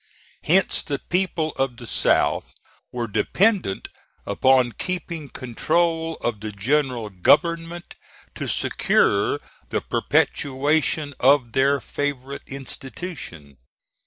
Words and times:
Hence 0.41 0.81
the 0.81 0.97
people 0.97 1.51
of 1.57 1.77
the 1.77 1.85
South 1.85 2.55
were 2.91 3.07
dependent 3.07 3.87
upon 4.25 4.71
keeping 4.71 5.29
control 5.29 6.15
of 6.21 6.39
the 6.39 6.51
general 6.51 7.11
government 7.11 7.93
to 8.33 8.47
secure 8.47 9.39
the 9.69 9.81
perpetuation 9.81 11.13
of 11.19 11.51
their 11.51 11.79
favorite 11.79 12.41
institution. 12.47 13.57